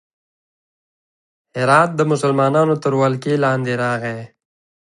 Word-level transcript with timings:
هرات 1.57 1.89
د 1.95 2.01
مسلمانانو 2.11 2.75
تر 2.83 2.91
ولکې 3.01 3.33
لاندې 3.45 3.73
راغی. 3.83 4.19